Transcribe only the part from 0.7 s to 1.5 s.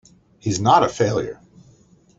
a failure!